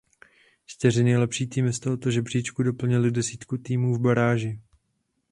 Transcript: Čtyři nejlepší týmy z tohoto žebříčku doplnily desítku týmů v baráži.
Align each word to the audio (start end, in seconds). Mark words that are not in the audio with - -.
Čtyři 0.65 1.03
nejlepší 1.03 1.47
týmy 1.47 1.73
z 1.73 1.79
tohoto 1.79 2.11
žebříčku 2.11 2.63
doplnily 2.63 3.11
desítku 3.11 3.57
týmů 3.57 3.95
v 3.95 3.99
baráži. 3.99 4.59